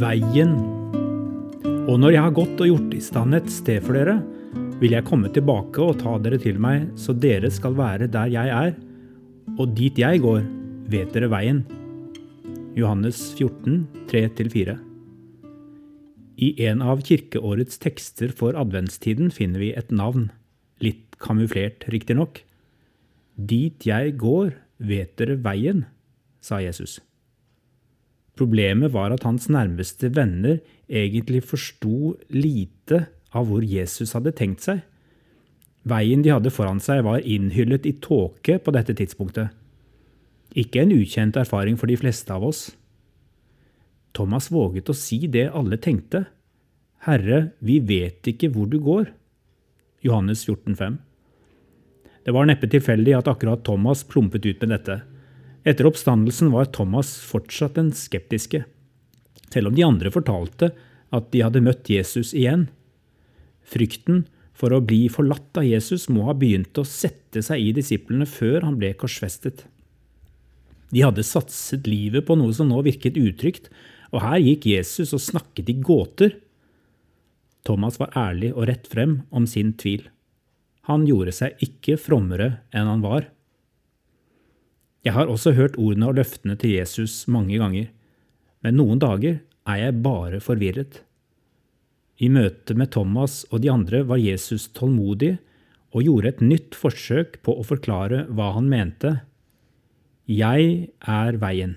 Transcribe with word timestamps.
veien. 0.00 0.52
Og 1.86 2.00
når 2.02 2.16
jeg 2.16 2.24
har 2.24 2.34
gått 2.36 2.60
og 2.60 2.68
gjort 2.68 2.96
i 2.96 3.02
stand 3.04 3.36
et 3.38 3.48
sted 3.52 3.84
for 3.84 3.96
dere, 3.96 4.18
vil 4.80 4.92
jeg 4.92 5.06
komme 5.08 5.30
tilbake 5.32 5.80
og 5.80 6.00
ta 6.02 6.16
dere 6.20 6.38
til 6.42 6.58
meg, 6.60 6.90
så 7.00 7.14
dere 7.16 7.48
skal 7.52 7.76
være 7.78 8.10
der 8.12 8.28
jeg 8.32 8.52
er, 8.52 8.74
og 9.56 9.72
dit 9.78 9.96
jeg 9.96 10.20
går, 10.24 10.42
vet 10.92 11.14
dere 11.14 11.30
veien. 11.32 11.62
Johannes 12.76 13.22
14, 13.38 13.86
3-4. 14.10 14.76
I 16.36 16.52
en 16.68 16.82
av 16.84 17.00
kirkeårets 17.06 17.80
tekster 17.80 18.34
for 18.36 18.58
adventstiden 18.60 19.32
finner 19.32 19.62
vi 19.64 19.72
et 19.72 19.88
navn, 19.88 20.28
litt 20.84 21.16
kamuflert 21.22 21.86
riktignok. 21.88 22.42
Dit 23.36 23.88
jeg 23.88 24.18
går, 24.20 24.52
vet 24.76 25.16
dere 25.16 25.40
veien, 25.40 25.86
sa 26.44 26.60
Jesus. 26.60 26.98
Problemet 28.36 28.92
var 28.92 29.14
at 29.14 29.24
hans 29.24 29.48
nærmeste 29.48 30.10
venner 30.12 30.60
egentlig 30.88 31.42
forsto 31.48 32.14
lite 32.28 33.06
av 33.36 33.48
hvor 33.48 33.64
Jesus 33.64 34.12
hadde 34.16 34.34
tenkt 34.36 34.66
seg. 34.66 34.82
Veien 35.86 36.22
de 36.24 36.32
hadde 36.34 36.52
foran 36.52 36.80
seg, 36.82 37.04
var 37.06 37.22
innhyllet 37.22 37.86
i 37.86 37.94
tåke 38.02 38.58
på 38.58 38.74
dette 38.74 38.96
tidspunktet. 38.98 39.54
Ikke 40.56 40.82
en 40.82 40.94
ukjent 40.94 41.36
erfaring 41.38 41.78
for 41.78 41.88
de 41.90 41.98
fleste 42.00 42.32
av 42.32 42.44
oss. 42.48 42.68
Thomas 44.16 44.48
våget 44.52 44.88
å 44.88 44.96
si 44.96 45.26
det 45.28 45.48
alle 45.52 45.78
tenkte. 45.80 46.24
Herre, 47.06 47.52
vi 47.60 47.78
vet 47.84 48.26
ikke 48.32 48.50
hvor 48.52 48.68
du 48.70 48.78
går. 48.82 49.10
Johannes 50.04 50.44
14, 50.44 50.74
5. 50.76 50.96
Det 52.26 52.34
var 52.34 52.48
neppe 52.48 52.68
tilfeldig 52.70 53.14
at 53.18 53.28
akkurat 53.30 53.62
Thomas 53.64 54.02
plumpet 54.08 54.46
ut 54.48 54.64
med 54.64 54.72
dette. 54.74 54.96
Etter 55.66 55.88
oppstandelsen 55.88 56.52
var 56.54 56.70
Thomas 56.70 57.16
fortsatt 57.26 57.74
den 57.74 57.90
skeptiske, 57.96 58.62
selv 59.50 59.72
om 59.72 59.74
de 59.74 59.82
andre 59.82 60.12
fortalte 60.14 60.70
at 61.14 61.32
de 61.32 61.42
hadde 61.42 61.64
møtt 61.64 61.90
Jesus 61.90 62.30
igjen. 62.36 62.68
Frykten 63.66 64.24
for 64.56 64.72
å 64.72 64.82
bli 64.84 65.08
forlatt 65.12 65.58
av 65.58 65.66
Jesus 65.66 66.06
må 66.12 66.28
ha 66.28 66.36
begynt 66.38 66.78
å 66.78 66.86
sette 66.86 67.42
seg 67.42 67.60
i 67.60 67.74
disiplene 67.76 68.28
før 68.30 68.62
han 68.62 68.78
ble 68.78 68.92
korsfestet. 68.98 69.66
De 70.94 71.02
hadde 71.02 71.26
satset 71.26 71.88
livet 71.90 72.28
på 72.28 72.38
noe 72.38 72.54
som 72.54 72.70
nå 72.70 72.78
virket 72.86 73.18
utrygt, 73.18 73.66
og 74.14 74.22
her 74.22 74.38
gikk 74.38 74.68
Jesus 74.70 75.10
og 75.16 75.24
snakket 75.24 75.72
i 75.72 75.80
gåter. 75.82 76.36
Thomas 77.66 77.98
var 77.98 78.14
ærlig 78.14 78.52
og 78.54 78.68
rett 78.70 78.86
frem 78.86 79.24
om 79.34 79.50
sin 79.50 79.74
tvil. 79.74 80.06
Han 80.86 81.08
gjorde 81.08 81.34
seg 81.34 81.58
ikke 81.66 81.98
frommere 81.98 82.60
enn 82.70 82.86
han 82.86 83.02
var. 83.02 83.26
Jeg 85.06 85.14
har 85.14 85.30
også 85.30 85.52
hørt 85.54 85.76
ordene 85.78 86.08
og 86.10 86.16
løftene 86.18 86.56
til 86.58 86.72
Jesus 86.80 87.28
mange 87.30 87.60
ganger, 87.60 87.92
men 88.66 88.74
noen 88.74 88.98
dager 88.98 89.36
er 89.70 89.78
jeg 89.78 90.00
bare 90.02 90.40
forvirret. 90.42 91.04
I 92.18 92.30
møte 92.32 92.74
med 92.74 92.90
Thomas 92.90 93.44
og 93.52 93.62
de 93.62 93.70
andre 93.70 94.00
var 94.08 94.18
Jesus 94.18 94.66
tålmodig 94.74 95.36
og 95.94 96.02
gjorde 96.02 96.32
et 96.32 96.42
nytt 96.42 96.74
forsøk 96.74 97.38
på 97.46 97.54
å 97.54 97.66
forklare 97.66 98.24
hva 98.34 98.50
han 98.56 98.66
mente. 98.72 99.12
Jeg 100.26 100.88
er 100.98 101.38
veien. 101.38 101.76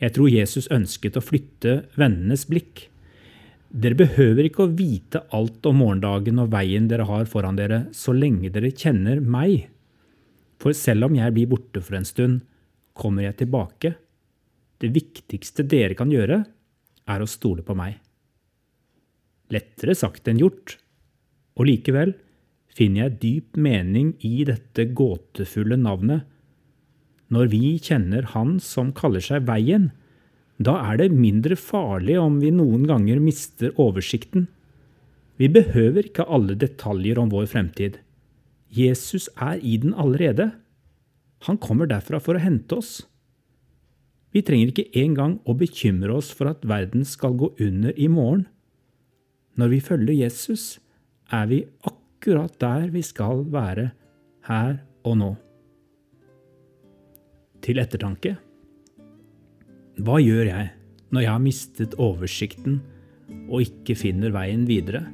Jeg 0.00 0.14
tror 0.16 0.32
Jesus 0.32 0.70
ønsket 0.72 1.18
å 1.20 1.24
flytte 1.24 1.76
vennenes 1.98 2.46
blikk. 2.48 2.86
Dere 3.68 3.98
behøver 4.00 4.48
ikke 4.48 4.64
å 4.64 4.72
vite 4.72 5.26
alt 5.34 5.66
om 5.68 5.82
morgendagen 5.82 6.40
og 6.40 6.54
veien 6.54 6.88
dere 6.88 7.04
har 7.10 7.28
foran 7.28 7.58
dere, 7.58 7.84
så 7.92 8.14
lenge 8.16 8.48
dere 8.54 8.72
kjenner 8.72 9.20
meg. 9.20 9.73
For 10.64 10.72
selv 10.72 11.10
om 11.10 11.16
jeg 11.18 11.34
blir 11.36 11.50
borte 11.50 11.82
for 11.84 11.98
en 11.98 12.08
stund, 12.08 12.40
kommer 12.96 13.26
jeg 13.26 13.42
tilbake. 13.42 13.90
Det 14.80 14.88
viktigste 14.94 15.66
dere 15.68 15.92
kan 15.98 16.08
gjøre, 16.08 16.40
er 17.04 17.20
å 17.20 17.28
stole 17.28 17.60
på 17.66 17.76
meg. 17.76 17.98
Lettere 19.52 19.92
sagt 19.92 20.30
enn 20.30 20.40
gjort. 20.40 20.78
Og 21.60 21.68
likevel 21.68 22.14
finner 22.72 23.04
jeg 23.04 23.18
dyp 23.20 23.58
mening 23.60 24.14
i 24.24 24.46
dette 24.48 24.88
gåtefulle 24.96 25.76
navnet. 25.76 26.24
Når 27.28 27.50
vi 27.52 27.76
kjenner 27.82 28.32
Han 28.32 28.56
som 28.60 28.94
kaller 28.96 29.20
seg 29.20 29.44
Veien, 29.44 29.90
da 30.56 30.78
er 30.88 31.02
det 31.02 31.10
mindre 31.12 31.58
farlig 31.60 32.16
om 32.20 32.40
vi 32.40 32.54
noen 32.54 32.86
ganger 32.88 33.20
mister 33.20 33.74
oversikten. 33.76 34.48
Vi 35.36 35.50
behøver 35.52 36.08
ikke 36.08 36.28
alle 36.30 36.56
detaljer 36.56 37.20
om 37.20 37.28
vår 37.32 37.50
fremtid. 37.52 37.98
Jesus 38.74 39.28
er 39.38 39.60
i 39.62 39.76
den 39.78 39.94
allerede. 39.94 40.50
Han 41.46 41.58
kommer 41.62 41.86
derfra 41.86 42.18
for 42.22 42.34
å 42.34 42.42
hente 42.42 42.78
oss. 42.80 43.04
Vi 44.34 44.42
trenger 44.42 44.72
ikke 44.72 44.90
engang 44.98 45.36
å 45.46 45.54
bekymre 45.54 46.16
oss 46.16 46.32
for 46.34 46.50
at 46.50 46.64
verden 46.66 47.04
skal 47.06 47.36
gå 47.38 47.52
under 47.62 47.94
i 47.94 48.08
morgen. 48.10 48.48
Når 49.54 49.70
vi 49.70 49.82
følger 49.86 50.18
Jesus, 50.24 50.80
er 51.30 51.46
vi 51.46 51.60
akkurat 51.86 52.56
der 52.58 52.88
vi 52.90 53.04
skal 53.06 53.44
være 53.46 53.92
her 54.48 54.80
og 55.06 55.18
nå. 55.20 55.30
Til 57.62 57.78
ettertanke. 57.78 58.34
Hva 60.02 60.18
gjør 60.18 60.50
jeg 60.50 60.72
når 61.14 61.22
jeg 61.22 61.30
har 61.30 61.44
mistet 61.44 61.94
oversikten 62.02 62.80
og 63.46 63.62
ikke 63.62 63.94
finner 63.94 64.34
veien 64.34 64.66
videre? 64.66 65.04